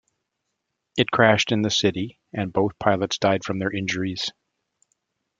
It 0.97 1.11
crashed 1.11 1.51
in 1.51 1.61
the 1.61 1.69
city 1.69 2.19
and 2.33 2.51
both 2.51 2.79
pilots 2.79 3.19
died 3.19 3.43
from 3.45 3.59
their 3.59 3.69
injuries. 3.69 4.31